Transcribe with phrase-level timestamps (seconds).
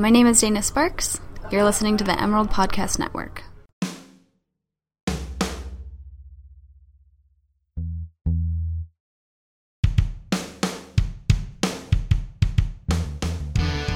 [0.00, 1.20] My name is Dana Sparks.
[1.50, 3.42] You're listening to the Emerald Podcast Network.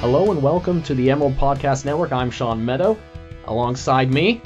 [0.02, 2.12] Hello and welcome to the Emerald Podcast Network.
[2.12, 2.98] I'm Sean Meadow.
[3.46, 4.42] Alongside me,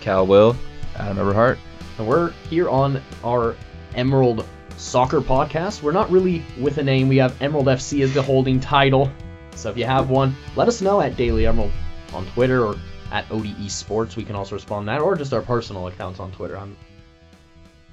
[0.00, 0.56] Cal Will.
[0.96, 1.58] Adam Everhart.
[1.98, 3.54] and we're here on our
[3.94, 4.46] Emerald
[4.78, 5.82] Soccer Podcast.
[5.82, 7.08] We're not really with a name.
[7.08, 9.12] We have Emerald FC as the holding title.
[9.54, 11.72] So if you have one, let us know at Daily Emerald
[12.12, 12.76] on Twitter or
[13.10, 14.16] at ODE Sports.
[14.16, 16.56] We can also respond to that, or just our personal accounts on Twitter.
[16.56, 16.76] I'm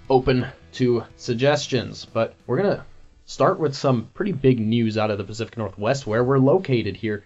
[0.10, 2.86] open to suggestions, but we're gonna
[3.26, 7.24] start with some pretty big news out of the Pacific Northwest, where we're located here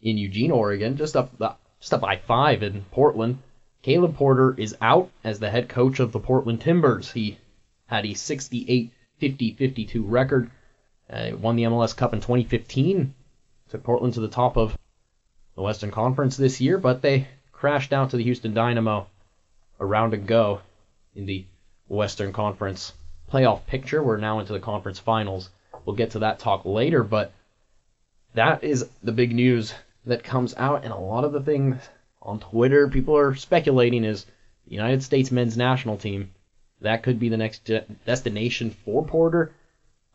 [0.00, 3.38] in Eugene, Oregon, just up the, just up I-5 in Portland.
[3.82, 7.10] Caleb Porter is out as the head coach of the Portland Timbers.
[7.10, 7.38] He
[7.86, 10.50] had a 68 50 52 record.
[11.10, 13.12] Uh, won the MLS Cup in 2015.
[13.72, 14.76] Took Portland to the top of
[15.56, 19.06] the Western Conference this year, but they crashed out to the Houston Dynamo
[19.80, 20.60] a round ago
[21.14, 21.46] in the
[21.88, 22.92] Western Conference
[23.32, 24.02] playoff picture.
[24.02, 25.48] We're now into the conference finals.
[25.86, 27.32] We'll get to that talk later, but
[28.34, 29.72] that is the big news
[30.04, 31.80] that comes out, and a lot of the things
[32.20, 34.26] on Twitter people are speculating is
[34.66, 36.30] the United States men's national team.
[36.82, 39.50] That could be the next de- destination for Porter.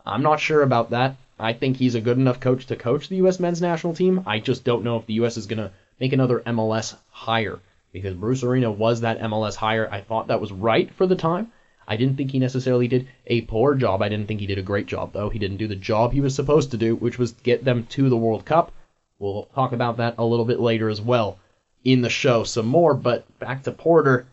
[0.05, 1.15] I'm not sure about that.
[1.39, 3.39] I think he's a good enough coach to coach the U.S.
[3.39, 4.23] men's national team.
[4.25, 5.37] I just don't know if the U.S.
[5.37, 7.59] is going to make another MLS hire
[7.91, 9.87] because Bruce Arena was that MLS hire.
[9.91, 11.51] I thought that was right for the time.
[11.87, 14.01] I didn't think he necessarily did a poor job.
[14.01, 15.29] I didn't think he did a great job, though.
[15.29, 18.09] He didn't do the job he was supposed to do, which was get them to
[18.09, 18.71] the World Cup.
[19.19, 21.39] We'll talk about that a little bit later as well
[21.83, 22.93] in the show some more.
[22.93, 24.27] But back to Porter.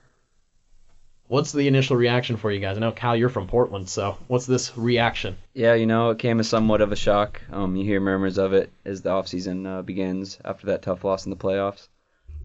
[1.34, 2.76] What's the initial reaction for you guys?
[2.76, 5.36] I know Cal, you're from Portland, so what's this reaction?
[5.52, 7.40] Yeah, you know, it came as somewhat of a shock.
[7.50, 11.26] Um, you hear murmurs of it as the offseason uh, begins after that tough loss
[11.26, 11.88] in the playoffs.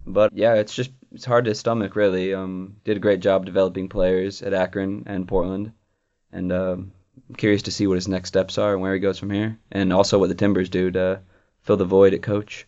[0.07, 2.33] But yeah, it's just it's hard to stomach really.
[2.33, 5.71] Um, did a great job developing players at Akron and Portland,
[6.31, 6.91] and um,
[7.29, 9.59] I'm curious to see what his next steps are and where he goes from here,
[9.71, 11.21] and also what the Timbers do to
[11.61, 12.65] fill the void at coach.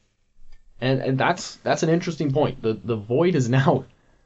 [0.80, 2.62] And and that's that's an interesting point.
[2.62, 3.86] The the void is now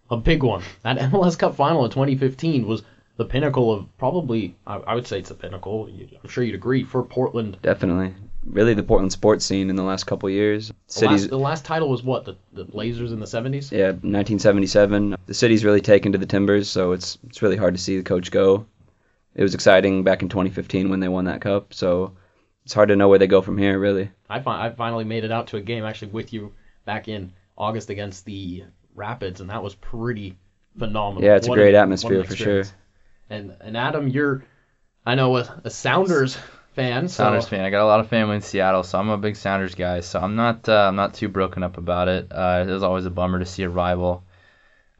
[0.09, 0.63] a big one.
[0.83, 2.83] That MLS Cup final in 2015 was
[3.17, 5.89] the pinnacle of probably I, I would say it's the pinnacle.
[6.23, 7.57] I'm sure you'd agree for Portland.
[7.61, 8.13] Definitely,
[8.45, 10.67] really the Portland sports scene in the last couple years.
[10.67, 13.71] The Cities, last, the last title was what the the Blazers in the 70s.
[13.71, 15.15] Yeah, 1977.
[15.25, 18.03] The city's really taken to the Timbers, so it's it's really hard to see the
[18.03, 18.65] coach go.
[19.35, 22.13] It was exciting back in 2015 when they won that cup, so
[22.63, 24.09] it's hard to know where they go from here, really.
[24.29, 26.53] I fi- I finally made it out to a game actually with you
[26.85, 28.63] back in August against the
[28.95, 30.37] Rapids, and that was pretty
[30.77, 31.23] phenomenal.
[31.23, 32.63] Yeah, it's a great what atmosphere an for sure.
[33.29, 34.45] And and Adam, you're
[35.05, 36.37] I know a, a Sounders
[36.73, 37.07] fan.
[37.07, 37.65] So Sounders fan.
[37.65, 39.99] I got a lot of family in Seattle, so I'm a big Sounders guy.
[39.99, 42.31] So I'm not uh, I'm not too broken up about it.
[42.31, 44.23] Uh, it was always a bummer to see a rival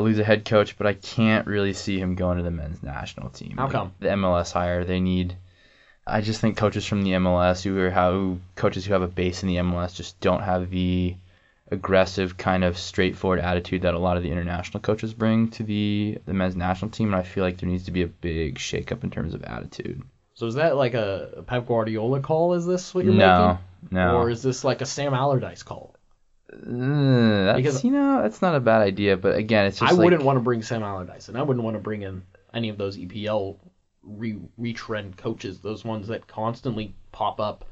[0.03, 3.29] lose a head coach, but I can't really see him going to the men's national
[3.29, 3.55] team.
[3.57, 3.93] How come?
[3.99, 4.83] The MLS hire.
[4.83, 5.37] They need.
[6.07, 9.41] I just think coaches from the MLS who are how coaches who have a base
[9.41, 11.15] in the MLS just don't have the
[11.71, 16.17] aggressive kind of straightforward attitude that a lot of the international coaches bring to the
[16.25, 19.03] the men's national team, and I feel like there needs to be a big shakeup
[19.03, 20.03] in terms of attitude.
[20.35, 22.53] So is that like a Pep Guardiola call?
[22.53, 23.47] Is this what you're No,
[23.81, 23.97] making?
[23.97, 24.17] no.
[24.17, 25.95] Or is this like a Sam Allardyce call?
[26.53, 26.57] Uh,
[27.45, 30.03] that's, Because- you know, that's not a bad idea, but again, it's just I like,
[30.03, 32.77] wouldn't want to bring Sam Allardyce, and I wouldn't want to bring in any of
[32.77, 33.57] those EPL
[34.03, 37.65] re- retrend coaches, those ones that constantly pop up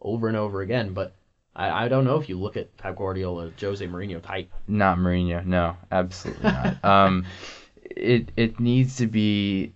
[0.00, 0.92] over and over again.
[0.92, 1.14] But
[1.58, 4.50] I, I don't know if you look at Pep Guardiola, Jose Mourinho type.
[4.68, 5.44] not Mourinho.
[5.44, 6.84] No, absolutely not.
[6.84, 7.26] um,
[7.82, 9.74] it it needs to be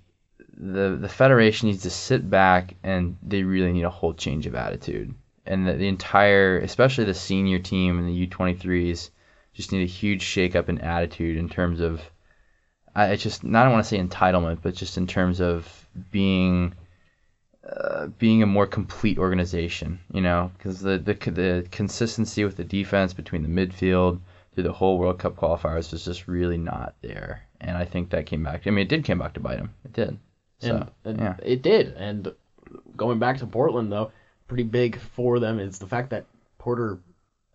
[0.56, 4.54] the the federation needs to sit back and they really need a whole change of
[4.54, 5.12] attitude,
[5.44, 9.10] and the, the entire, especially the senior team and the U23s,
[9.52, 12.00] just need a huge shakeup in attitude in terms of.
[12.94, 15.66] I it's just not I don't want to say entitlement, but just in terms of
[16.10, 16.74] being
[17.68, 22.64] uh, being a more complete organization, you know, because the, the the consistency with the
[22.64, 24.20] defense between the midfield
[24.52, 28.26] through the whole World Cup qualifiers was just really not there, and I think that
[28.26, 28.66] came back.
[28.66, 29.72] I mean, it did came back to bite him.
[29.84, 30.18] It did.
[30.58, 31.94] So And, and yeah, it did.
[31.94, 32.32] And
[32.96, 34.10] going back to Portland, though,
[34.48, 36.26] pretty big for them is the fact that
[36.58, 36.98] Porter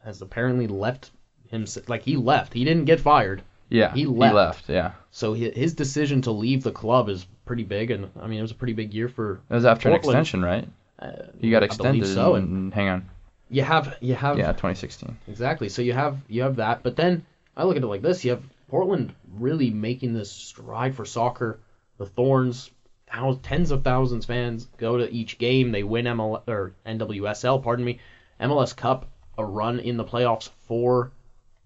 [0.03, 1.11] has apparently left
[1.49, 1.65] him.
[1.87, 2.53] Like he left.
[2.53, 3.43] He didn't get fired.
[3.69, 4.69] Yeah, he left.
[4.69, 8.41] Yeah, So his decision to leave the club is pretty big, and I mean it
[8.41, 9.41] was a pretty big year for.
[9.49, 10.67] it was after an extension, right?
[10.99, 12.07] Uh, He got extended.
[12.07, 13.09] so, and, and hang on,
[13.49, 15.17] you have you have yeah, 2016.
[15.27, 15.69] exactly.
[15.69, 17.25] So you have you have that, but then
[17.55, 21.59] I look at it like this: you have Portland really making this stride for soccer.
[21.97, 22.69] The Thorns,
[23.41, 25.71] tens of thousands fans go to each game.
[25.71, 27.99] They win ML or NWSL, pardon me,
[28.39, 31.11] MLS Cup a run in the playoffs for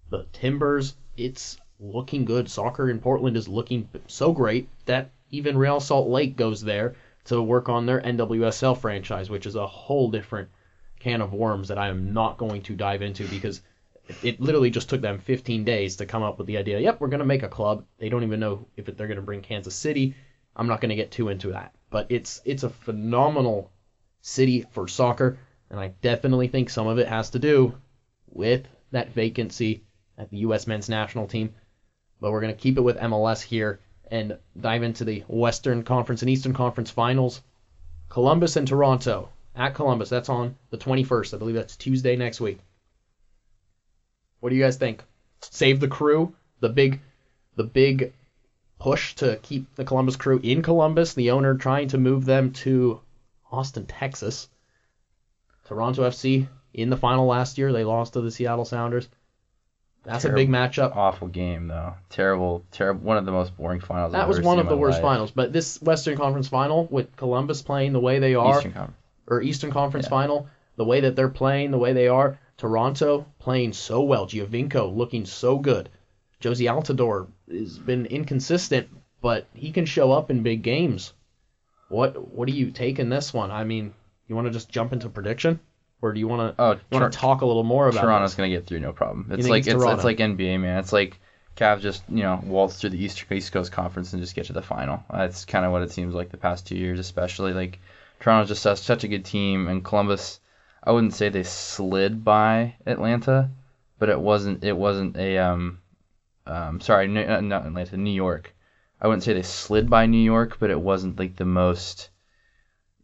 [0.09, 0.95] the Timbers.
[1.15, 2.49] It's looking good.
[2.49, 6.95] Soccer in Portland is looking so great that even Real Salt Lake goes there
[7.25, 10.49] to work on their NWSL franchise, which is a whole different
[10.99, 13.61] can of worms that I am not going to dive into because
[14.23, 16.79] it literally just took them 15 days to come up with the idea.
[16.79, 17.85] Yep, we're going to make a club.
[17.97, 20.15] They don't even know if they're going to bring Kansas City.
[20.55, 23.71] I'm not going to get too into that, but it's it's a phenomenal
[24.21, 25.39] city for soccer,
[25.69, 27.75] and I definitely think some of it has to do
[28.27, 29.85] with that vacancy
[30.17, 30.67] at the U.S.
[30.67, 31.53] men's national team.
[32.21, 33.79] But we're going to keep it with MLS here
[34.09, 37.41] and dive into the Western Conference and Eastern Conference finals.
[38.09, 40.09] Columbus and Toronto at Columbus.
[40.09, 41.33] That's on the 21st.
[41.33, 42.59] I believe that's Tuesday next week.
[44.39, 45.03] What do you guys think?
[45.41, 47.01] Save the crew, the big,
[47.55, 48.13] the big
[48.79, 51.13] push to keep the Columbus crew in Columbus.
[51.13, 53.01] The owner trying to move them to
[53.51, 54.47] Austin, Texas.
[55.65, 59.07] Toronto FC in the final last year, they lost to the Seattle Sounders.
[60.03, 60.41] That's Terrible.
[60.41, 60.95] a big matchup.
[60.95, 61.93] Awful game though.
[62.09, 63.01] Terrible, terrible.
[63.01, 64.13] One of the most boring finals.
[64.13, 65.01] That I've was one of the worst life.
[65.03, 65.31] finals.
[65.31, 68.97] But this Western Conference final with Columbus playing the way they are, Eastern Conference.
[69.27, 70.09] or Eastern Conference Yeah.
[70.09, 74.95] final, the way that they're playing, the way they are, Toronto playing so well, Giovinco
[74.95, 75.89] looking so good.
[76.41, 78.87] Jozy Altidore has been inconsistent,
[79.21, 81.13] but he can show up in big games.
[81.89, 83.51] What what do you take in this one?
[83.51, 83.93] I mean,
[84.27, 85.59] you want to just jump into prediction,
[86.01, 88.31] or do you want to Oh, you want to talk a little more about Toronto's
[88.31, 88.37] this?
[88.37, 89.27] gonna get through no problem.
[89.31, 90.79] It's like it's it's, it's like NBA man.
[90.79, 91.19] It's like
[91.55, 94.53] Cav just you know waltz through the East East Coast Conference and just get to
[94.53, 95.03] the final.
[95.11, 97.79] That's kind of what it seems like the past two years, especially like
[98.19, 100.39] Toronto's just such, such a good team, and Columbus.
[100.83, 103.51] I wouldn't say they slid by Atlanta,
[103.99, 105.79] but it wasn't it wasn't a um
[106.47, 108.55] um sorry uh, not Atlanta New York.
[108.99, 112.10] I wouldn't say they slid by New York, but it wasn't like the most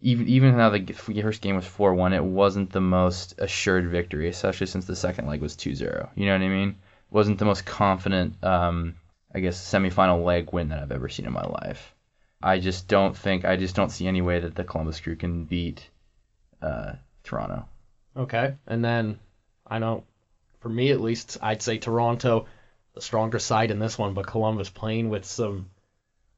[0.02, 4.68] even even though the first game was 4-1, it wasn't the most assured victory, especially
[4.68, 6.10] since the second leg was 2-0.
[6.16, 6.76] You know what I mean?
[7.10, 8.96] wasn't the most confident, um,
[9.34, 11.94] I guess, semifinal leg win that I've ever seen in my life.
[12.42, 15.46] I just don't think, I just don't see any way that the Columbus Crew can
[15.46, 15.90] beat
[16.62, 16.94] uh,
[17.24, 17.68] Toronto.
[18.16, 19.20] Okay, and then
[19.66, 20.04] I know,
[20.60, 22.48] for me at least, I'd say Toronto,
[22.94, 25.70] the stronger side in this one, but Columbus playing with some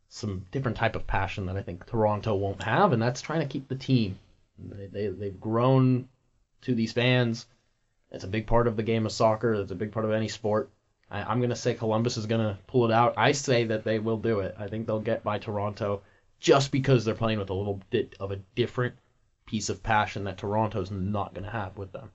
[0.10, 3.48] some different type of passion that I think Toronto won't have, and that's trying to
[3.48, 4.18] keep the team.
[4.58, 6.10] They, they they've grown
[6.64, 7.46] to these fans.
[8.12, 9.54] It's a big part of the game of soccer.
[9.54, 10.70] It's a big part of any sport.
[11.12, 13.14] I, I'm gonna say Columbus is gonna pull it out.
[13.18, 14.56] I say that they will do it.
[14.58, 16.02] I think they'll get by Toronto,
[16.40, 18.96] just because they're playing with a little bit of a different
[19.46, 22.12] piece of passion that Toronto's not going to have with them.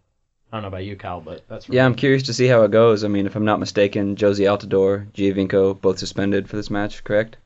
[0.52, 2.70] I don't know about you, Cal, but that's Yeah, I'm curious to see how it
[2.70, 3.02] goes.
[3.02, 7.36] I mean, if I'm not mistaken, Jozy Altidore, Giovinco, both suspended for this match, correct?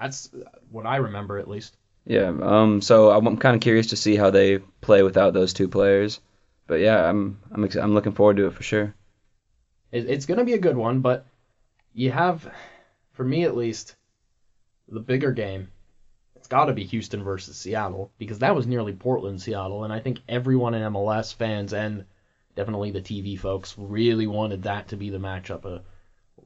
[0.00, 0.30] That's
[0.70, 1.76] what I remember at least.
[2.04, 2.32] Yeah.
[2.40, 2.80] Um.
[2.80, 6.20] So I'm kind of curious to see how they play without those two players.
[6.66, 8.94] But yeah, I'm I'm ex- I'm looking forward to it for sure.
[9.90, 11.26] It, it's going to be a good one, but
[11.94, 12.50] you have,
[13.12, 13.96] for me at least,
[14.86, 15.68] the bigger game.
[16.36, 19.98] It's got to be Houston versus Seattle because that was nearly Portland Seattle, and I
[19.98, 22.04] think everyone in MLS fans and
[22.54, 25.82] definitely the TV folks really wanted that to be the matchup, a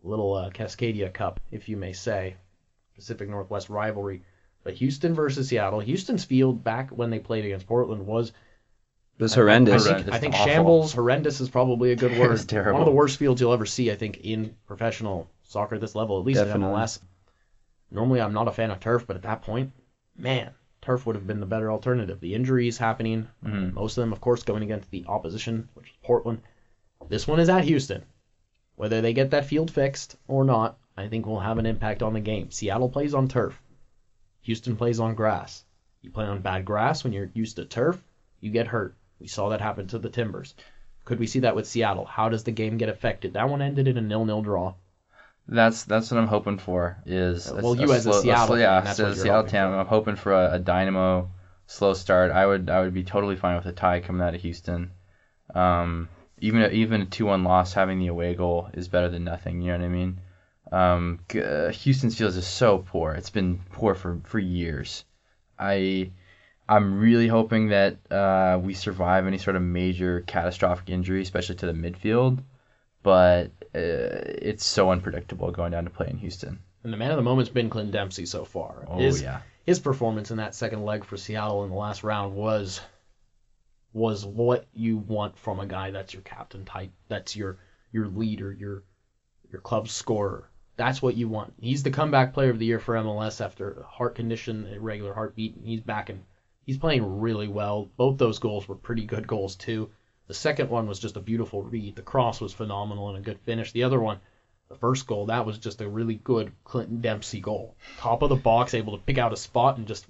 [0.03, 2.37] little uh, Cascadia Cup, if you may say,
[2.95, 4.23] Pacific Northwest rivalry.
[4.65, 8.31] But Houston versus Seattle, Houston's field back when they played against Portland was
[9.19, 9.87] It was I- horrendous.
[9.87, 10.15] I think, Horrendous.
[10.15, 12.31] I think shambles, horrendous is probably a good It word.
[12.31, 12.75] was terrible.
[12.75, 15.95] One of the worst fields you'll ever see, I think, in professional soccer at this
[15.95, 16.67] level, at least Definitely.
[16.69, 17.01] in MLS.
[17.91, 19.73] Normally, I'm not a fan of turf, but at that point,
[20.17, 22.21] man, turf would have been the better alternative.
[22.21, 23.75] The injuries happening, Mhm.
[23.75, 26.41] most of them, of course, going against the opposition, which is Portland.
[27.09, 28.05] This one is at Houston.
[28.77, 32.13] Whether they get that field fixed or not, I think will have an impact on
[32.13, 32.51] the game.
[32.51, 33.61] Seattle plays on turf.
[34.43, 35.65] Houston plays on grass.
[36.03, 38.03] You play on bad grass when you're used to turf,
[38.41, 38.97] you get hurt.
[39.21, 40.55] We saw that happen to the Timbers.
[41.05, 42.05] Could we see that with Seattle?
[42.05, 43.35] How does the game get affected?
[43.35, 44.75] That one ended in a nil-nil draw.
[45.49, 46.99] That's that's what I'm hoping for.
[47.05, 49.57] Is Uh, well, you as a Seattle slow, yeah, as a Seattle for.
[49.57, 51.31] I'm hoping for a, a dynamo
[51.67, 52.31] slow start.
[52.31, 54.93] I would I would be totally fine with a tie coming out of Houston.
[55.55, 56.09] Um,
[56.39, 59.61] even a, even a two one loss, having the away goal is better than nothing.
[59.63, 60.21] You know what I mean?
[60.73, 63.13] Um, uh, Houston's field is so poor.
[63.13, 65.05] It's been poor for for years.
[65.59, 66.11] I
[66.69, 71.67] I'm really hoping that uh, we survive any sort of major catastrophic injury, especially to
[71.67, 72.43] the midfield.
[73.03, 76.61] But uh, it's so unpredictable going down to play in Houston.
[76.85, 78.87] And the man of the moment's been Clint Dempsey so far.
[78.89, 79.41] Oh his, yeah.
[79.67, 82.81] his performance in that second leg for Seattle in the last round was
[83.93, 87.59] was what you want from a guy that's your captain type, that's your
[87.93, 88.85] your leader, your
[89.51, 90.49] your club scorer.
[90.83, 91.55] That's what you want.
[91.61, 95.65] He's the comeback player of the year for MLS after heart condition, irregular heartbeat, and
[95.65, 96.25] he's back and
[96.67, 97.89] he's playing really well.
[97.97, 99.91] Both those goals were pretty good goals too.
[100.27, 101.95] The second one was just a beautiful read.
[101.95, 103.71] The cross was phenomenal and a good finish.
[103.71, 104.19] The other one,
[104.69, 107.77] the first goal, that was just a really good Clinton Dempsey goal.
[107.99, 110.05] Top of the box, able to pick out a spot and just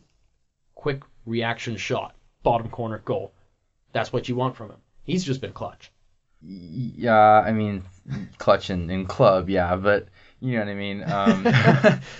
[0.74, 2.16] quick reaction shot.
[2.42, 3.34] Bottom corner goal.
[3.92, 4.80] That's what you want from him.
[5.04, 5.92] He's just been clutch.
[6.40, 7.82] Yeah, I mean,
[8.38, 10.08] clutch in club, yeah, but
[10.42, 11.04] you know what I mean.
[11.12, 11.44] Um,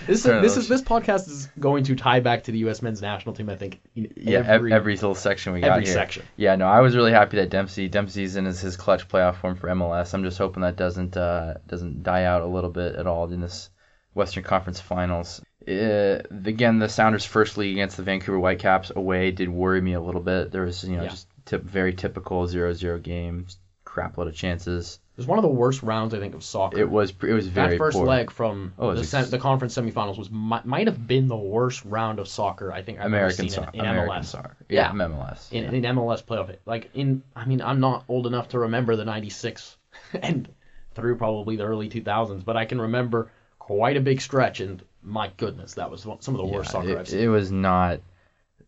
[0.07, 2.81] This is this is this podcast is going to tie back to the U.S.
[2.81, 3.49] men's national team.
[3.49, 3.81] I think.
[3.93, 5.93] Yeah, every, every, little section we got every here.
[5.93, 6.23] section.
[6.37, 9.55] Yeah, no, I was really happy that Dempsey Dempsey's in his, his clutch playoff form
[9.55, 10.13] for MLS.
[10.13, 13.41] I'm just hoping that doesn't uh, doesn't die out a little bit at all in
[13.41, 13.69] this
[14.13, 15.41] Western Conference Finals.
[15.67, 20.01] Uh, again, the Sounders' first league against the Vancouver Whitecaps away did worry me a
[20.01, 20.51] little bit.
[20.51, 21.09] There was you know Yeah.
[21.09, 23.47] just tip, very typical 0-0 game,
[23.85, 24.99] crap load of chances.
[25.15, 26.79] It was one of the worst rounds I think of soccer.
[26.79, 28.07] It was it was very that first poor.
[28.07, 31.85] leg from Oh, the, sem- the conference semifinals was mi- might have been the worst
[31.85, 34.25] round of soccer I think I've American ever seen soccer, in, in American MLS.
[34.25, 34.91] soccer, Yeah.
[34.91, 35.51] yeah, MLS.
[35.51, 35.89] In, yeah.
[35.89, 39.77] in MLS playoff, like in, I mean, I'm not old enough to remember the '96
[40.21, 40.49] and
[40.95, 43.29] through probably the early 2000s, but I can remember
[43.59, 46.91] quite a big stretch, and my goodness, that was some of the worst Yeah, soccer
[46.91, 47.19] I've it, seen.
[47.19, 47.99] it was not.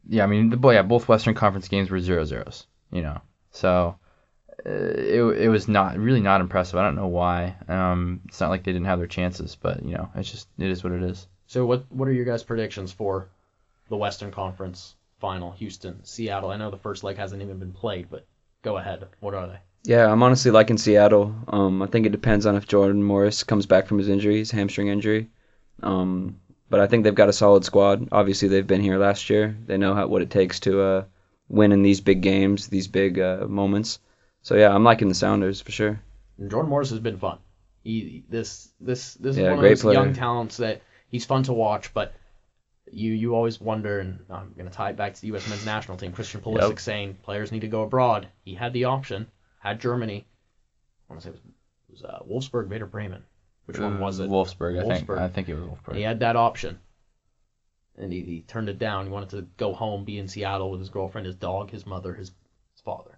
[0.08, 2.68] Yeah, I mean, the boy, yeah, both Western Conference games were zero zeros.
[2.92, 3.98] You know, so
[4.64, 6.78] it it was not really not impressive.
[6.78, 7.56] I don't know why.
[7.68, 10.70] Um, it's not like they didn't have their chances, but you know, it's just it
[10.70, 11.28] is what it is.
[11.48, 13.30] So what what are your guys' predictions for
[13.90, 15.52] the Western Conference final?
[15.52, 16.52] Houston, Seattle.
[16.52, 18.26] I know the first leg hasn't even been played, but
[18.62, 19.08] go ahead.
[19.20, 19.60] What are they?
[19.84, 21.36] Yeah, I'm honestly liking Seattle.
[21.48, 24.50] Um, I think it depends on if Jordan Morris comes back from his injury, his
[24.50, 25.30] hamstring injury.
[25.84, 28.08] Um, but I think they've got a solid squad.
[28.12, 29.56] Obviously, they've been here last year.
[29.68, 31.04] They know how, what it takes to uh,
[31.50, 34.00] win in these big games, these big uh, moments.
[34.46, 36.00] So yeah, I'm liking the Sounders for sure.
[36.50, 37.40] Jordan Morris has been fun.
[37.84, 39.94] He this this this Yeah, is one of those player.
[39.96, 42.14] young talents that he's fun to watch, but
[42.92, 45.50] you you always wonder, and I'm gonna tie it back to the U.S.
[45.50, 46.12] men's national team.
[46.12, 46.80] Christian Pulisic Yep.
[46.80, 48.28] saying players need to go abroad.
[48.44, 50.28] He had the option, had Germany.
[51.10, 51.42] I want to say it was,
[51.90, 53.24] it was uh, Wolfsburg, Werder Bremen.
[53.66, 54.30] Which one was it?
[54.30, 55.10] Wolfsburg, I think.
[55.10, 55.96] I think it was Wolfsburg.
[55.96, 56.78] He had that option,
[57.98, 59.08] and he, he turned it down.
[59.08, 62.14] He wanted to go home, be in Seattle with his girlfriend, his dog, his mother,
[62.14, 62.30] his,
[62.74, 63.15] his father.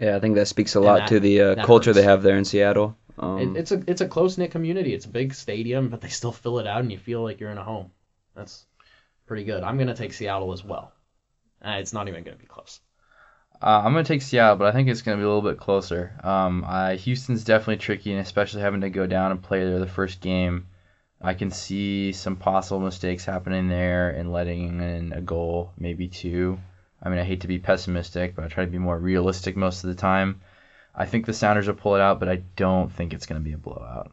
[0.00, 2.22] Yeah, I think that speaks a lot that- to the uh, that culture they have
[2.22, 2.96] there in Seattle.
[3.18, 4.94] Um, It, it's a it's a close knit community.
[4.94, 7.50] It's a big stadium, but they still fill it out, and you feel like you're
[7.50, 7.90] in a home.
[8.36, 8.64] That's
[9.26, 9.62] pretty good.
[9.64, 10.92] I'm gonna take Seattle as well.
[11.64, 12.80] Uh, it's not even gonna be close.
[13.60, 16.12] Uh, I'm gonna take Seattle, but I think it's gonna be a little bit closer.
[16.22, 19.86] Um, I, Houston's definitely tricky, and especially having to go down and play there the
[19.88, 20.68] first game,
[21.20, 26.60] I can see some possible mistakes happening there and letting in a goal, maybe two.
[27.02, 29.84] I mean, I hate to be pessimistic, but I try to be more realistic most
[29.84, 30.40] of the time.
[30.94, 33.52] I think the Sounders will pull it out, but I don't think it's gonna be
[33.52, 34.10] a blowout.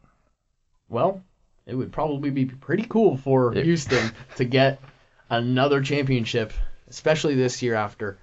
[0.88, 1.20] Well,
[1.66, 4.80] it would probably be pretty cool for It- Houston to get
[5.28, 6.52] another championship,
[6.88, 8.18] especially this year after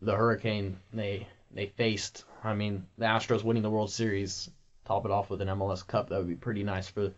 [0.00, 2.24] the hurricane they they faced.
[2.42, 4.50] I mean, the Astros winning the World Series,
[4.86, 6.08] top it off with an MLS Cup.
[6.08, 7.12] That would be pretty nice for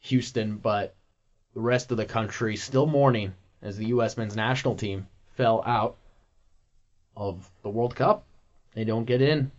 [0.00, 0.94] Houston, but
[1.54, 4.16] the rest of the country still mourning as the U.S.
[4.16, 5.96] men's national team fell out
[7.16, 8.24] of the World Cup.
[8.74, 9.50] They don't get in.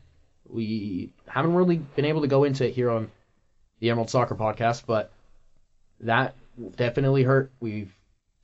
[0.47, 3.09] We haven't really been able to go into it here on
[3.79, 5.11] the Emerald Soccer Podcast, but
[5.99, 6.35] that
[6.75, 7.51] definitely hurt.
[7.59, 7.93] We've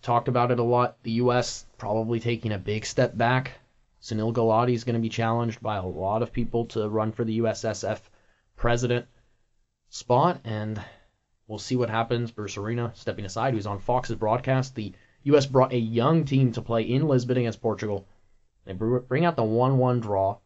[0.01, 0.97] talked about it a lot.
[1.03, 1.65] The U.S.
[1.77, 3.51] probably taking a big step back.
[4.01, 7.25] Sunil Gulati is going to be challenged by a lot of people to run for
[7.25, 7.99] the USSF
[8.55, 9.05] president
[9.89, 10.81] spot, and
[11.47, 12.31] we'll see what happens.
[12.31, 14.75] Bruce Arena stepping aside, who's on Fox's broadcast.
[14.75, 14.93] The
[15.23, 15.45] U.S.
[15.45, 18.05] brought a young team to play in Lisbon against Portugal.
[18.65, 20.37] They bring out the 1-1 draw.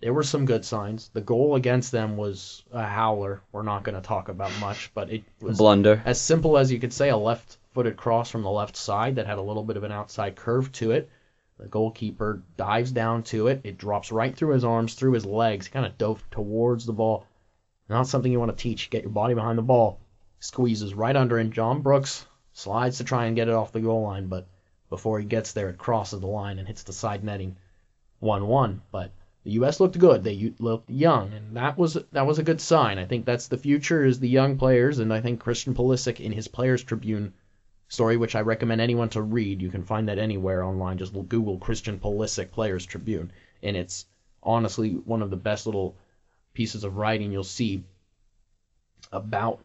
[0.00, 1.10] There were some good signs.
[1.12, 3.42] The goal against them was a howler.
[3.52, 6.02] We're not going to talk about much, but it was blunder.
[6.04, 9.38] as simple as you could say a left-footed cross from the left side that had
[9.38, 11.08] a little bit of an outside curve to it.
[11.58, 13.60] The goalkeeper dives down to it.
[13.62, 15.66] It drops right through his arms, through his legs.
[15.66, 17.26] He kind of dove towards the ball.
[17.88, 18.90] Not something you want to teach.
[18.90, 20.00] Get your body behind the ball.
[20.40, 21.52] Squeezes right under him.
[21.52, 24.46] John Brooks slides to try and get it off the goal line, but
[24.88, 27.56] before he gets there, it crosses the line and hits the side netting.
[28.22, 28.80] 1-1.
[28.90, 29.10] But
[29.44, 29.80] the U.S.
[29.80, 30.22] looked good.
[30.22, 32.98] They looked young, and that was that was a good sign.
[32.98, 36.30] I think that's the future is the young players, and I think Christian Pulisic in
[36.30, 37.32] his Players Tribune
[37.88, 39.60] story, which I recommend anyone to read.
[39.60, 40.98] You can find that anywhere online.
[40.98, 43.32] Just Google Christian Pulisic Players Tribune,
[43.62, 44.06] and it's
[44.42, 45.96] honestly one of the best little
[46.54, 47.82] pieces of writing you'll see
[49.10, 49.64] about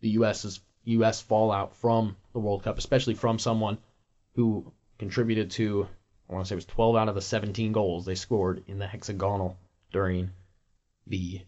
[0.00, 1.20] the U.S.'s U.S.
[1.20, 3.78] fallout from the World Cup, especially from someone
[4.34, 5.88] who contributed to
[6.28, 8.78] I want to say it was 12 out of the 17 goals they scored in
[8.78, 9.58] the hexagonal
[9.92, 10.30] during
[11.06, 11.42] the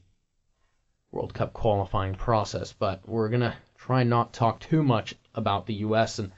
[1.11, 2.75] World Cup qualifying process.
[2.75, 6.19] But we're going to try not talk too much about the U.S.
[6.19, 6.31] and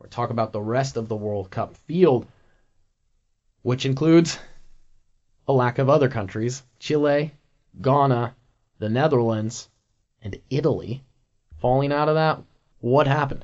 [0.00, 2.26] or talk about the rest of the World Cup field,
[3.60, 4.38] which includes
[5.46, 7.34] a lack of other countries Chile,
[7.82, 8.34] Ghana,
[8.78, 9.68] the Netherlands,
[10.22, 11.04] and Italy
[11.64, 12.42] falling out of that.
[12.80, 13.42] What happened?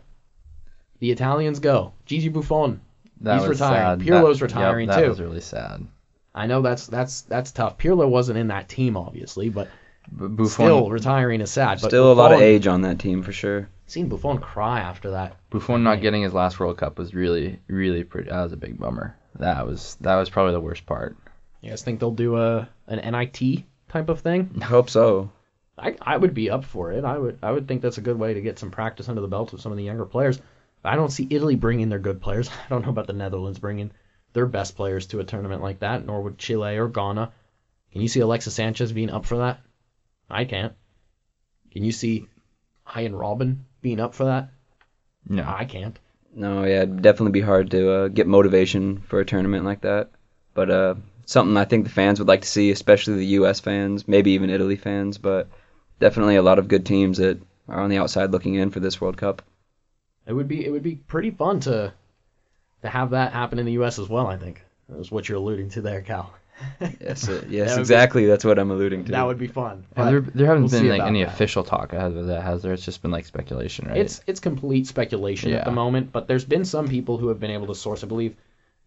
[0.98, 1.94] The Italians go.
[2.04, 2.82] Gigi Buffon.
[3.22, 4.00] That He's was retiring.
[4.00, 4.06] sad.
[4.06, 5.08] Pirlo's That- retiring, yep, that too.
[5.08, 5.86] was really sad.
[6.34, 7.78] I know that's that's that's tough.
[7.78, 9.68] Pirlo wasn't in that team, obviously, but
[10.12, 11.78] Buffon, still retiring is sad.
[11.80, 13.70] But Still a lot of age on that team for sure.
[13.86, 15.36] Seen Buffon cry after that.
[15.48, 18.28] Buffon not getting his last World Cup was really, really pretty.
[18.28, 19.16] That was a big bummer.
[19.38, 21.16] That was that was probably the worst part.
[21.62, 24.50] You guys think they'll do a an NIT type of thing?
[24.60, 25.30] I hope so.
[25.80, 27.04] I, I would be up for it.
[27.04, 29.28] I would I would think that's a good way to get some practice under the
[29.28, 30.40] belt with some of the younger players.
[30.84, 32.48] I don't see Italy bringing their good players.
[32.66, 33.90] I don't know about the Netherlands bringing
[34.32, 37.32] their best players to a tournament like that, nor would Chile or Ghana.
[37.92, 39.60] Can you see Alexis Sanchez being up for that?
[40.28, 40.74] I can't.
[41.72, 42.26] Can you see
[42.86, 44.50] Arjen Robben being up for that?
[45.28, 45.98] No, I can't.
[46.34, 50.10] No, yeah, it'd definitely be hard to uh, get motivation for a tournament like that.
[50.54, 50.94] But uh,
[51.26, 53.58] something I think the fans would like to see, especially the U.S.
[53.60, 55.48] fans, maybe even Italy fans, but
[56.00, 59.00] definitely a lot of good teams that are on the outside looking in for this
[59.00, 59.42] World Cup.
[60.26, 61.92] It would be it would be pretty fun to
[62.82, 63.98] to have that happen in the U.S.
[63.98, 64.26] as well.
[64.26, 66.32] I think that's what you're alluding to there, Cal.
[67.00, 68.26] Yes, uh, That yes, be- exactly.
[68.26, 69.12] That's what I'm alluding to.
[69.12, 69.86] That would be fun.
[69.96, 71.32] There, there haven't we'll been like any that.
[71.32, 72.74] official talk of that, has there?
[72.74, 73.96] It's just been like speculation, right?
[73.96, 77.50] It's it's complete speculation at the moment, but there's been some people who have been
[77.50, 78.04] able to source.
[78.04, 78.36] I believe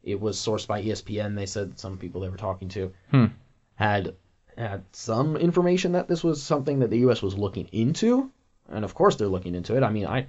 [0.03, 1.35] it was sourced by ESPN.
[1.35, 3.25] They said some people they were talking to Hmm.
[3.75, 4.13] had
[4.57, 7.21] had some information that this was something that the U.S.
[7.21, 8.31] was looking into,
[8.69, 9.83] and of course they're looking into it.
[9.83, 10.27] I mean, I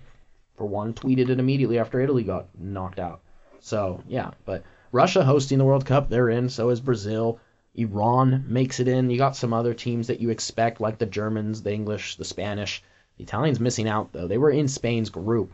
[0.57, 3.21] for one tweeted it immediately after Italy got knocked out.
[3.61, 4.62] So yeah, but
[4.93, 6.49] Russia hosting the World Cup, they're in.
[6.49, 7.40] So is Brazil.
[7.75, 9.11] Iran makes it in.
[9.11, 12.83] You got some other teams that you expect, like the Germans, the English, the Spanish.
[13.16, 14.28] The Italians missing out though.
[14.28, 15.52] They were in Spain's group.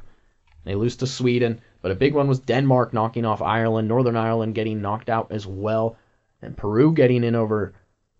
[0.64, 4.54] They lose to Sweden, but a big one was Denmark knocking off Ireland, Northern Ireland
[4.54, 5.96] getting knocked out as well,
[6.42, 7.72] and Peru getting in over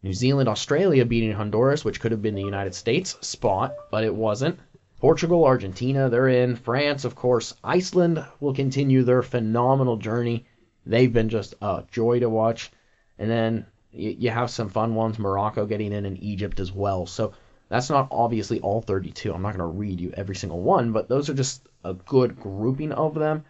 [0.03, 4.15] New Zealand, Australia beating Honduras, which could have been the United States spot, but it
[4.15, 4.59] wasn't.
[4.99, 6.57] Portugal, Argentina, they're in.
[6.57, 7.55] France, of course.
[7.63, 10.47] Iceland will continue their phenomenal journey.
[10.87, 12.71] They've been just a joy to watch.
[13.19, 15.19] And then you, have some fun ones.
[15.19, 17.05] Morocco getting in, and Egypt as well.
[17.07, 17.33] So
[17.69, 19.33] that's not obviously all 32.
[19.33, 22.41] I'm not going to read you every single one, but those are just a good
[22.41, 23.45] grouping of them.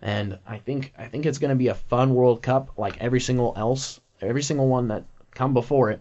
[0.00, 3.20] And I think I think it's going to be a fun World Cup, like every
[3.20, 5.04] single else, every single one that
[5.36, 6.00] come before it.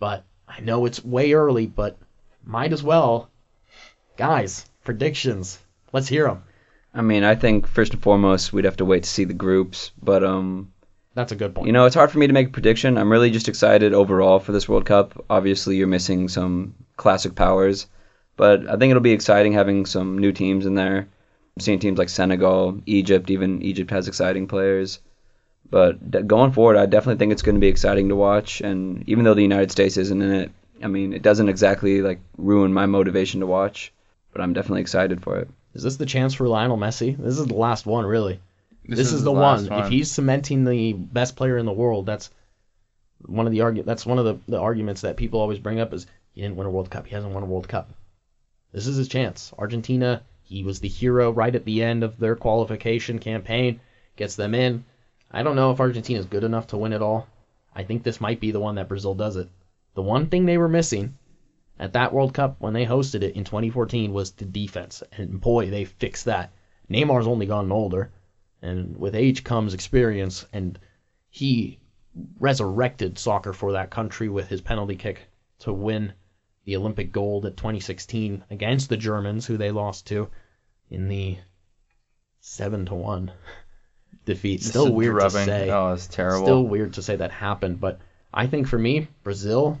[0.00, 1.96] But I know it's way early, but
[2.44, 3.30] might as well,
[4.16, 4.66] guys.
[4.84, 5.58] Predictions.
[5.92, 6.42] Let's hear them.
[6.92, 9.90] I mean, I think first and foremost we'd have to wait to see the groups,
[10.02, 10.72] but um,
[11.14, 11.66] That's a good point.
[11.66, 12.98] You know, it's hard for me to make a prediction.
[12.98, 15.24] I'm really just excited overall for this World Cup.
[15.30, 17.86] Obviously, you're missing some classic powers,
[18.36, 20.98] but I think it'll be exciting having some new teams in there.
[21.56, 25.00] I'm seeing teams like Senegal, Egypt, even Egypt has exciting players.
[25.70, 28.60] But d- going forward, I definitely think it's going to be exciting to watch.
[28.60, 30.50] And even though the United States isn't in it,
[30.82, 33.92] I mean, it doesn't exactly like ruin my motivation to watch.
[34.32, 35.48] But I'm definitely excited for it.
[35.74, 37.16] Is this the chance for Lionel Messi?
[37.16, 38.40] This is the last one, really.
[38.86, 39.66] This, is, the one.
[39.66, 42.30] last If he's cementing the best player in the world, that's
[43.24, 45.94] one of the argu- That's one of the, the arguments that people always bring up
[45.94, 47.06] is he didn't win a World Cup.
[47.06, 47.90] He hasn't won a World Cup.
[48.72, 49.52] This is his chance.
[49.58, 50.22] Argentina.
[50.42, 53.80] He was the hero right at the end of their qualification campaign.
[54.16, 54.84] Gets them in.
[55.36, 57.26] I don't know if Argentina is good enough to win it all.
[57.74, 59.48] I think this might be the one that Brazil does it.
[59.94, 61.18] The one thing they were missing
[61.76, 65.70] at that World Cup when they hosted it in 2014 was the defense, and boy,
[65.70, 66.52] they fixed that.
[66.88, 68.12] Neymar's only gotten older,
[68.62, 70.78] and with age comes experience, and
[71.30, 71.80] he
[72.38, 75.26] resurrected soccer for that country with his penalty kick
[75.58, 76.12] to win
[76.64, 80.30] the Olympic gold at 2016 against the Germans, who they lost to
[80.90, 81.38] in the
[82.38, 83.32] seven to one
[84.24, 84.62] defeat.
[84.62, 85.70] Still is weird to say.
[85.70, 86.46] Oh, it's terrible.
[86.46, 88.00] Still weird to say that happened, but
[88.32, 89.78] I think for me, Brazil,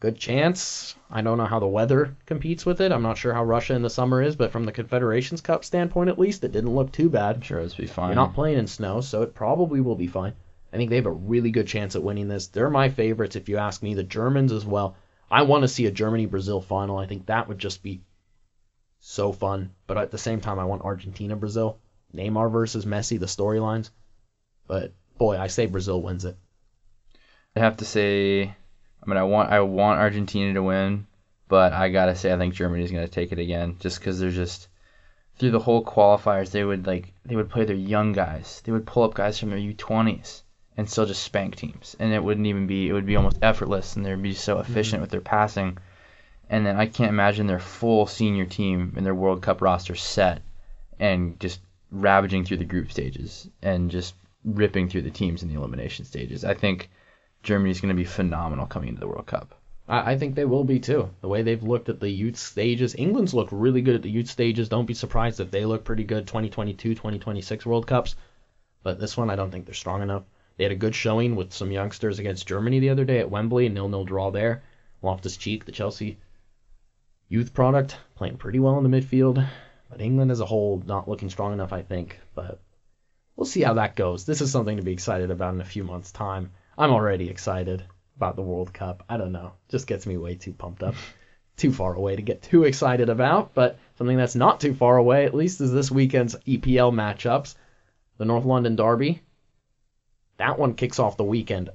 [0.00, 0.96] good chance.
[1.10, 2.92] I don't know how the weather competes with it.
[2.92, 6.10] I'm not sure how Russia in the summer is, but from the Confederations Cup standpoint,
[6.10, 7.36] at least, it didn't look too bad.
[7.36, 8.08] I'm sure it's be fine.
[8.08, 10.34] You're not playing in snow, so it probably will be fine.
[10.72, 12.48] I think they have a really good chance at winning this.
[12.48, 13.94] They're my favorites, if you ask me.
[13.94, 14.96] The Germans as well.
[15.30, 16.98] I want to see a Germany Brazil final.
[16.98, 18.02] I think that would just be
[18.98, 19.70] so fun.
[19.86, 21.78] But at the same time, I want Argentina Brazil.
[22.14, 23.90] Neymar versus Messi, the storylines.
[24.66, 26.36] But boy, I say Brazil wins it.
[27.56, 31.06] I have to say, I mean, I want I want Argentina to win,
[31.48, 34.68] but I gotta say I think Germany's gonna take it again, just because they're just
[35.36, 38.86] through the whole qualifiers they would like they would play their young guys, they would
[38.86, 40.42] pull up guys from their U20s
[40.76, 43.96] and still just spank teams, and it wouldn't even be it would be almost effortless,
[43.96, 44.70] and they'd be so mm-hmm.
[44.70, 45.78] efficient with their passing,
[46.48, 50.42] and then I can't imagine their full senior team and their World Cup roster set
[50.98, 51.60] and just
[51.94, 56.44] ravaging through the group stages and just ripping through the teams in the elimination stages.
[56.44, 56.90] I think
[57.42, 59.54] Germany's going to be phenomenal coming into the World Cup.
[59.86, 61.10] I, think they will be too.
[61.20, 64.28] The way they've looked at the youth stages, England's looked really good at the youth
[64.28, 64.70] stages.
[64.70, 68.16] Don't be surprised if they look pretty good 2022, 2026 World Cups.
[68.82, 70.24] But this one, I don't think they're strong enough.
[70.56, 73.66] They had a good showing with some youngsters against Germany the other day at Wembley,
[73.66, 74.62] a nil-nil draw there.
[75.02, 76.18] Loftus Cheek, the Chelsea
[77.28, 79.46] youth product, playing pretty well in the midfield.
[79.94, 82.18] But England as a whole, not looking strong enough, I think.
[82.34, 82.58] But
[83.36, 84.24] we'll see how that goes.
[84.24, 86.50] This is something to be excited about in a few months' time.
[86.76, 87.84] I'm already excited
[88.16, 89.04] about the World Cup.
[89.08, 89.52] I don't know.
[89.68, 90.96] Just gets me way too pumped up.
[91.56, 95.26] too far away to get too excited about, but something that's not too far away,
[95.26, 97.54] at least, is this weekend's EPL matchups.
[98.18, 99.22] The North London Derby.
[100.38, 101.70] That one kicks off the weekend,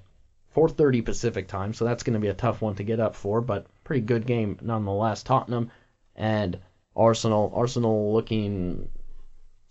[0.57, 3.39] 4:30 Pacific time, so that's going to be a tough one to get up for,
[3.39, 5.23] but pretty good game nonetheless.
[5.23, 5.71] Tottenham
[6.17, 6.59] and
[6.95, 7.51] Arsenal.
[7.55, 8.89] Arsenal looking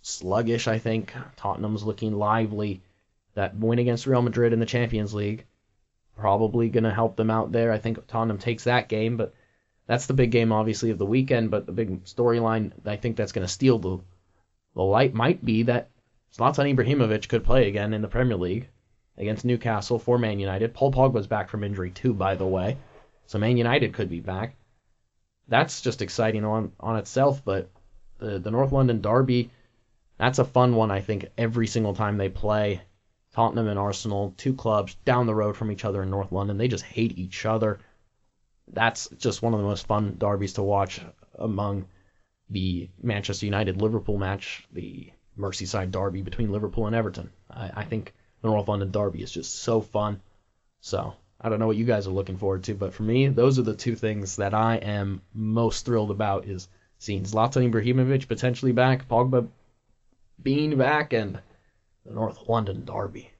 [0.01, 1.13] sluggish, I think.
[1.35, 2.81] Tottenham's looking lively.
[3.35, 5.45] That win against Real Madrid in the Champions League
[6.19, 7.71] probably going to help them out there.
[7.71, 9.33] I think Tottenham takes that game, but
[9.87, 11.49] that's the big game, obviously, of the weekend.
[11.49, 13.99] But the big storyline I think that's going to steal the
[14.75, 15.89] the light might be that
[16.37, 18.69] Zlatan Ibrahimovic could play again in the Premier League
[19.17, 20.73] against Newcastle for Man United.
[20.73, 22.77] Paul Pogba's back from injury too, by the way,
[23.25, 24.55] so Man United could be back.
[25.49, 27.43] That's just exciting on on itself.
[27.43, 27.69] But
[28.19, 29.51] the the North London derby,
[30.17, 30.91] that's a fun one.
[30.91, 32.81] I think every single time they play.
[33.31, 36.57] Tottenham and Arsenal, two clubs down the road from each other in North London.
[36.57, 37.79] They just hate each other.
[38.73, 40.99] That's just one of the most fun derbies to watch
[41.37, 41.85] among
[42.49, 47.31] the Manchester United Liverpool match, the Merseyside derby between Liverpool and Everton.
[47.49, 50.21] I, I think the North London derby is just so fun.
[50.81, 53.59] So I don't know what you guys are looking forward to, but for me, those
[53.59, 58.73] are the two things that I am most thrilled about: is seeing Zlatan Ibrahimovic potentially
[58.73, 59.47] back, Pogba
[60.41, 61.39] being back, and
[62.05, 63.31] the North London Derby.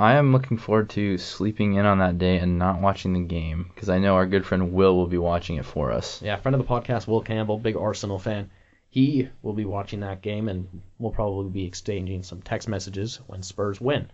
[0.00, 3.70] I am looking forward to sleeping in on that day and not watching the game
[3.74, 6.22] because I know our good friend Will will be watching it for us.
[6.22, 8.48] Yeah, friend of the podcast, Will Campbell, big Arsenal fan.
[8.88, 13.42] He will be watching that game and we'll probably be exchanging some text messages when
[13.42, 14.10] Spurs win.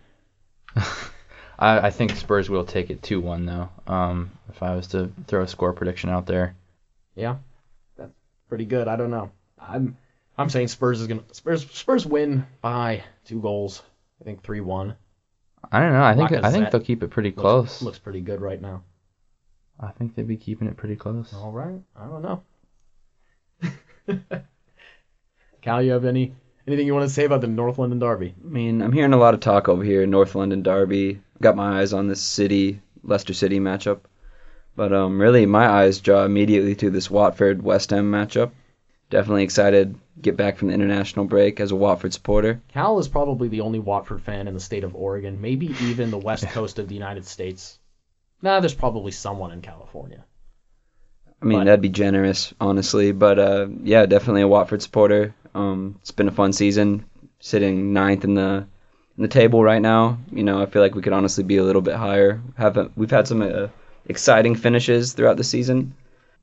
[1.59, 5.11] I, I think Spurs will take it 2 1, though, um, if I was to
[5.27, 6.55] throw a score prediction out there.
[7.15, 7.37] Yeah,
[7.97, 8.13] that's
[8.47, 8.87] pretty good.
[8.87, 9.31] I don't know.
[9.59, 9.97] I'm
[10.37, 13.81] I'm saying Spurs is gonna Spurs Spurs win by two goals.
[14.21, 14.95] I think three one.
[15.71, 16.03] I don't know.
[16.03, 17.81] I think I think they'll keep it pretty Looks, close.
[17.81, 18.83] looks pretty good right now.
[19.79, 21.33] I think they'd be keeping it pretty close.
[21.33, 21.79] All right.
[21.95, 22.43] I don't know.
[25.61, 26.33] Cal, you have any
[26.67, 28.35] anything you want to say about the North London Derby?
[28.43, 31.21] I mean, I'm hearing a lot of talk over here, North London Derby.
[31.41, 33.99] Got my eyes on this City Leicester City matchup,
[34.75, 38.51] but um, really my eyes draw immediately to this Watford West Ham matchup.
[39.09, 42.61] Definitely excited to get back from the international break as a Watford supporter.
[42.73, 46.17] Cal is probably the only Watford fan in the state of Oregon, maybe even the
[46.17, 47.79] west coast of the United States.
[48.41, 50.25] Nah, there's probably someone in California.
[51.41, 55.33] I mean, But- that'd be generous, honestly, but uh, yeah, definitely a Watford supporter.
[55.55, 57.05] Um, it's been a fun season,
[57.39, 58.67] sitting ninth in the
[59.17, 60.17] in the table right now.
[60.31, 62.41] You know, I feel like we could honestly be a little bit higher.
[62.57, 63.67] Have we've had some uh,
[64.05, 65.95] exciting finishes throughout the season,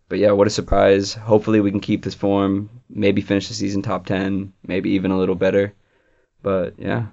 [0.09, 1.15] but yeah, what a surprise!
[1.15, 2.69] Hopefully, we can keep this form.
[2.91, 5.73] Maybe finish the season top ten, maybe even a little better.
[6.43, 7.07] But yeah,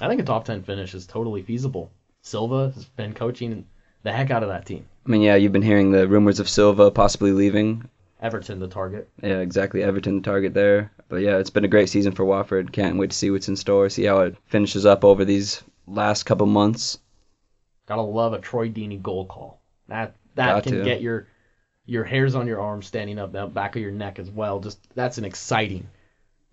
[0.00, 1.90] I think a top 10 finish is totally feasible.
[2.22, 3.66] Silva has been coaching
[4.02, 4.86] the heck out of that team.
[5.06, 7.88] I mean, yeah, you've been hearing the rumors of Silva possibly leaving.
[8.20, 9.08] Everton, the target.
[9.22, 9.82] Yeah, exactly.
[9.82, 10.90] Everton the target there.
[11.08, 12.72] But yeah, it's been a great season for Watford.
[12.72, 13.88] Can't wait to see what's in store.
[13.88, 16.98] See how it finishes up over these last couple months.
[17.86, 19.60] Gotta love a Troy Deeney goal call.
[19.88, 20.84] That that Got can to.
[20.84, 21.28] get your
[21.84, 24.60] your hairs on your arms standing up, the back of your neck as well.
[24.60, 25.88] Just that's an exciting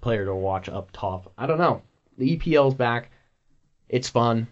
[0.02, 1.32] player to watch up top.
[1.38, 1.82] I don't know.
[2.18, 3.10] The EPL's back.
[3.90, 4.48] It's fun.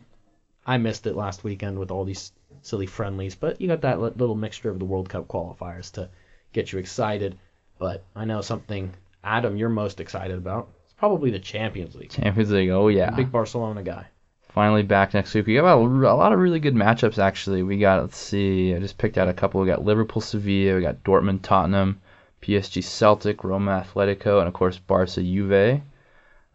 [0.65, 4.35] I missed it last weekend with all these silly friendlies, but you got that little
[4.35, 6.09] mixture of the World Cup qualifiers to
[6.53, 7.37] get you excited.
[7.79, 10.69] But I know something, Adam, you're most excited about.
[10.85, 12.11] It's probably the Champions League.
[12.11, 12.69] Champions League.
[12.69, 13.11] Oh yeah.
[13.11, 14.07] Big Barcelona guy.
[14.53, 15.47] Finally back next week.
[15.47, 17.63] We got a, a lot of really good matchups actually.
[17.63, 18.75] We got let's see.
[18.75, 19.61] I just picked out a couple.
[19.61, 20.75] We got Liverpool, Sevilla.
[20.75, 22.01] We got Dortmund, Tottenham,
[22.41, 25.81] PSG, Celtic, Roma, Atletico, and of course Barca, Juve.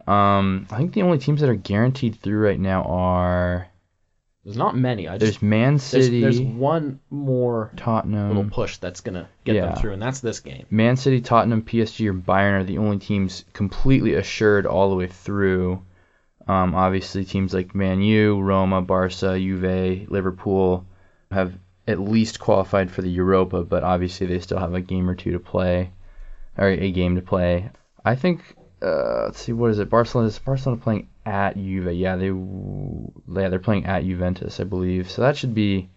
[0.07, 3.67] Um, I think the only teams that are guaranteed through right now are
[4.47, 5.09] There's not many.
[5.09, 8.29] I there's just Man there's, City, there's one more Tottenham.
[8.29, 9.65] little push that's gonna get yeah.
[9.65, 10.65] them through, and that's this game.
[10.69, 15.07] Man City, Tottenham, PSG, or Bayern are the only teams completely assured all the way
[15.07, 15.83] through.
[16.47, 20.85] Um, obviously, teams like Man U, Roma, Barca, Juve, Liverpool
[21.29, 21.51] have
[21.85, 25.33] at least qualified for the Europa, but obviously they still have a game or two
[25.33, 25.91] to play,
[26.57, 27.69] or a game to play.
[28.05, 28.55] I think.
[28.81, 29.89] Uh, let's see, what is it?
[29.89, 31.93] Barcelona is Barcelona playing at Juve?
[31.93, 32.31] Yeah, they
[33.41, 35.11] yeah they're playing at Juventus, I believe.
[35.11, 35.89] So that should be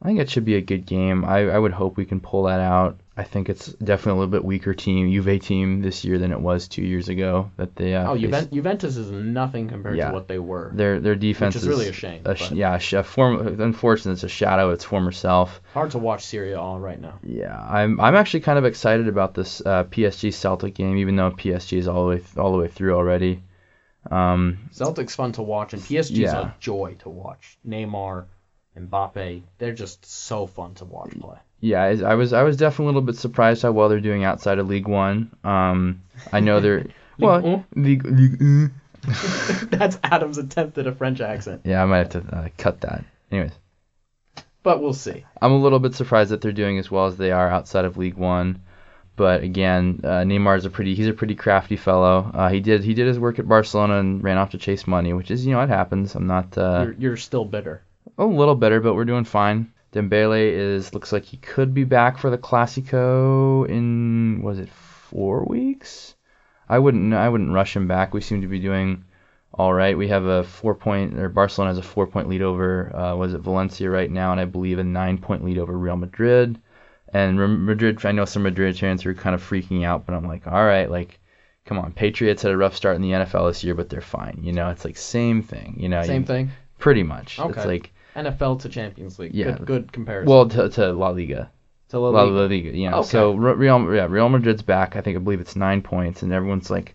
[0.00, 1.24] I think it should be a good game.
[1.24, 3.00] I, I would hope we can pull that out.
[3.16, 6.40] I think it's definitely a little bit weaker team, Juve team this year than it
[6.40, 7.50] was two years ago.
[7.56, 8.16] That they uh, Oh.
[8.16, 10.08] Juven- Juventus is nothing compared Yeah.
[10.10, 10.70] to what they were.
[10.72, 14.28] their their defense is really a shame, A sh- yeah, a form, unfortunately, it's a
[14.28, 15.60] shadow of its former self.
[15.74, 17.18] Hard to watch Syria all right now.
[17.24, 21.32] Yeah, I'm I'm actually kind of excited about this uh, PSG Celtic game, even though
[21.32, 23.42] PSG is all the way all the way through already.
[24.10, 26.48] Um, Celtic's fun to watch, and PSG's Yeah.
[26.48, 27.58] a joy to watch.
[27.66, 28.24] Neymar,
[28.78, 31.36] Mbappe, they're just so fun to watch play.
[31.60, 34.24] yeah, I, I was I was definitely a little bit surprised how well they're doing
[34.24, 35.30] outside of League One.
[35.44, 36.86] Um, I know they're
[37.18, 37.64] well?
[37.74, 38.70] League League.
[39.70, 43.04] That's Adam's attempt at a French accent, Yeah, I might have to uh, cut that.
[43.30, 43.52] Anyways,
[44.62, 45.24] but we'll see.
[45.40, 47.96] I'm a little bit surprised that they're doing as well as they are outside of
[47.96, 48.62] League One.
[49.18, 52.30] But again, uh, is a pretty he's a pretty crafty fellow.
[52.32, 55.12] Uh, he did he did his work at Barcelona and ran off to chase money,
[55.12, 56.14] which is you know it happens.
[56.14, 57.82] I'm not uh, You're, you're still bitter.
[58.16, 59.72] a little better, but we're doing fine.
[59.92, 65.44] Dembele is looks like he could be back for the Clasico in was it four
[65.44, 66.14] weeks?
[66.68, 68.14] I wouldn't I wouldn't rush him back.
[68.14, 69.04] We seem to be doing
[69.52, 69.98] all right.
[69.98, 73.34] We have a four point or Barcelona has a four point lead over uh, was
[73.34, 76.60] it Valencia right now, and I believe a nine point lead over Real Madrid.
[77.12, 80.46] And Madrid, I know some Madrid fans are kind of freaking out, but I'm like,
[80.46, 81.18] all right, like,
[81.64, 84.40] come on, Patriots had a rough start in the NFL this year, but they're fine.
[84.42, 85.76] You know, it's like same thing.
[85.78, 86.50] You know, Same you- thing.
[86.78, 87.40] Pretty much.
[87.40, 87.50] Okay.
[87.58, 89.34] It's like NFL to Champions League.
[89.34, 89.52] Yeah.
[89.52, 90.30] Good, good comparison.
[90.30, 91.50] well to, to La Liga.
[91.88, 92.30] to La Liga.
[92.30, 92.98] La Liga, know.
[92.98, 93.08] Okay.
[93.08, 94.94] So Real, yeah, Real Madrid's back.
[94.96, 96.94] I think I believe it's nine points, and everyone's like,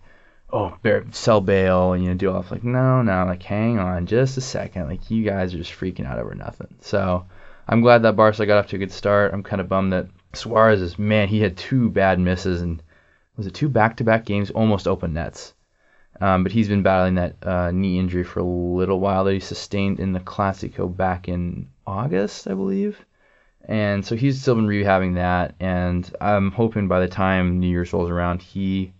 [0.50, 4.06] "Oh, Bear, sell bail and you know, do all like, no, no, like, hang on,
[4.06, 4.88] just a second.
[4.88, 6.74] Like, you guys are just freaking out over nothing.
[6.80, 7.26] So
[7.68, 9.32] I'm glad that Barca got off to a good start.
[9.32, 11.28] I'm kind of bummed that Suarez is man.
[11.28, 12.82] He had two bad misses, and
[13.36, 15.54] was it two back-to-back games, almost open nets.
[16.20, 19.40] Um, but he's been battling that uh, knee injury for a little while that he
[19.40, 23.04] sustained in the Clasico back in August, I believe
[23.66, 27.92] and so he's still been rehabbing that, and I'm hoping by the time New Year's
[27.92, 28.92] rolls around, he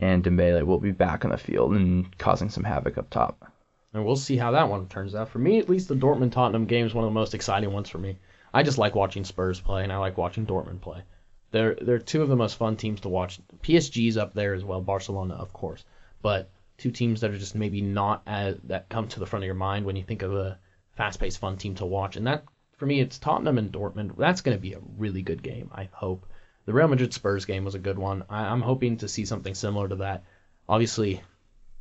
[0.00, 3.51] and Dembele will be back on the field and causing some havoc up top.
[3.94, 5.28] And we'll see how that one turns out.
[5.28, 7.90] For me, at least, the Dortmund Tottenham game is one of the most exciting ones
[7.90, 8.18] for me.
[8.54, 11.02] I just like watching Spurs play, and I like watching Dortmund play.
[11.50, 13.38] They're they're two of the most fun teams to watch.
[13.62, 15.84] PSG's up there as well, Barcelona, of course,
[16.22, 19.46] but two teams that are just maybe not as that come to the front of
[19.46, 20.58] your mind when you think of a
[20.96, 22.16] fast-paced, fun team to watch.
[22.16, 22.44] And that,
[22.76, 24.16] for me, it's Tottenham and Dortmund.
[24.16, 25.70] That's going to be a really good game.
[25.74, 26.26] I hope.
[26.64, 28.24] The Real Madrid Spurs game was a good one.
[28.30, 30.24] I, I'm hoping to see something similar to that.
[30.68, 31.22] Obviously,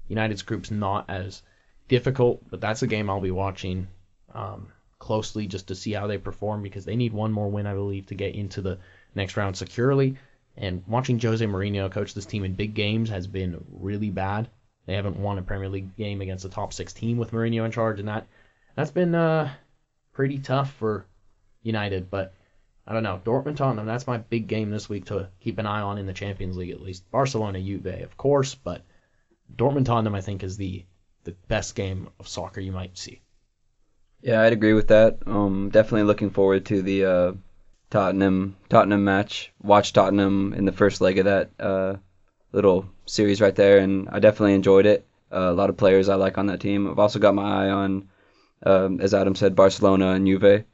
[0.07, 1.43] United's group's not as
[1.91, 3.89] difficult, but that's a game I'll be watching
[4.33, 7.73] um, closely just to see how they perform because they need one more win, I
[7.73, 8.79] believe, to get into the
[9.13, 10.15] next round securely.
[10.55, 14.47] And watching Jose Mourinho coach this team in big games has been really bad.
[14.85, 17.71] They haven't won a Premier League game against a top six team with Mourinho in
[17.71, 18.25] charge, and that
[18.73, 19.51] that's been uh,
[20.13, 21.05] pretty tough for
[21.61, 22.09] United.
[22.09, 22.33] But
[22.87, 23.85] I don't know, Dortmund Tottenham.
[23.85, 26.71] That's my big game this week to keep an eye on in the Champions League
[26.71, 27.11] at least.
[27.11, 28.81] Barcelona Juve, of course, but
[29.53, 30.85] Dortmund Tottenham I think is the
[31.23, 33.21] the best game of soccer you might see.
[34.21, 35.19] Yeah, I'd agree with that.
[35.25, 37.31] Um, definitely looking forward to the uh,
[37.89, 39.51] Tottenham Tottenham match.
[39.63, 41.95] Watch Tottenham in the first leg of that uh,
[42.51, 45.05] little series right there, and I definitely enjoyed it.
[45.31, 46.89] Uh, a lot of players I like on that team.
[46.89, 48.09] I've also got my eye on,
[48.63, 50.65] um, as Adam said, Barcelona and Juve.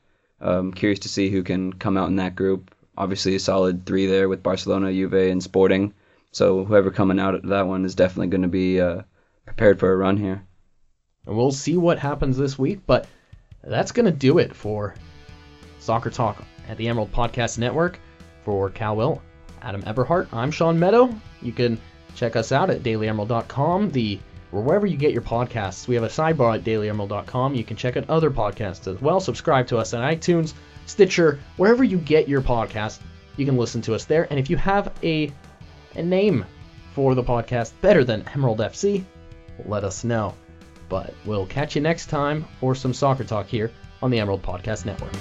[0.41, 2.73] Um, curious to see who can come out in that group.
[2.97, 5.93] Obviously, a solid three there with Barcelona, Juve, and Sporting.
[6.31, 9.03] So whoever coming out of that one is definitely going to be uh,
[9.47, 10.43] prepared for a run here.
[11.25, 13.07] And we'll see what happens this week, but
[13.63, 14.93] that's going to do it for
[15.79, 17.99] Soccer Talk at the Emerald Podcast Network.
[18.43, 19.21] For Cal Will,
[19.61, 21.13] Adam Eberhart, I'm Sean Meadow.
[21.41, 21.77] You can
[22.15, 24.19] check us out at dailyemerald.com, the
[24.53, 25.85] or wherever you get your podcasts.
[25.85, 27.55] We have a sidebar at dailyemerald.com.
[27.55, 29.19] You can check out other podcasts as well.
[29.19, 30.53] Subscribe to us on iTunes,
[30.85, 32.99] Stitcher, wherever you get your podcast.
[33.35, 34.27] You can listen to us there.
[34.29, 35.29] And if you have a
[35.95, 36.45] a name
[36.93, 39.03] for the podcast better than Emerald FC,
[39.65, 40.33] let us know.
[40.89, 44.85] But we'll catch you next time for some soccer talk here on the Emerald Podcast
[44.85, 45.13] Network.